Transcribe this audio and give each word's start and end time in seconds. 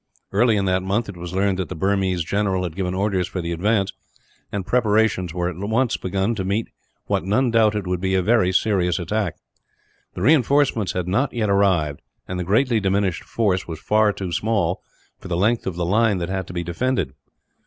Early 0.31 0.57
in 0.57 0.65
that 0.65 0.81
month 0.81 1.09
it 1.09 1.15
was 1.15 1.31
learned 1.31 1.59
that 1.59 1.69
the 1.69 1.75
Burmese 1.75 2.23
general 2.23 2.63
had 2.63 2.75
given 2.75 2.95
orders 2.95 3.27
for 3.27 3.39
the 3.39 3.51
advance, 3.51 3.93
and 4.51 4.65
preparations 4.65 5.31
were 5.31 5.47
at 5.47 5.55
once 5.57 5.95
begun 5.95 6.33
to 6.33 6.43
meet 6.43 6.69
what 7.05 7.23
none 7.23 7.51
doubted 7.51 7.85
would 7.85 8.01
be 8.01 8.15
a 8.15 8.23
very 8.23 8.51
serious 8.51 8.97
attack. 8.97 9.35
The 10.15 10.23
reinforcements 10.23 10.93
had 10.93 11.07
not 11.07 11.33
yet 11.33 11.51
arrived, 11.51 12.01
and 12.27 12.39
the 12.39 12.43
greatly 12.43 12.79
diminished 12.79 13.21
force 13.23 13.67
was 13.67 13.77
far 13.79 14.11
too 14.11 14.31
small 14.31 14.81
for 15.19 15.27
the 15.27 15.37
length 15.37 15.67
of 15.67 15.75
the 15.75 15.85
line 15.85 16.17
that 16.17 16.29
had 16.29 16.47
to 16.47 16.53
be 16.53 16.63
defended. 16.63 17.13